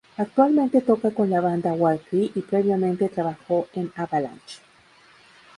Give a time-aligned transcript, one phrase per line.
[0.17, 4.63] Actualmente toca con la banda WarCry y previamente trabajó en Avalanch.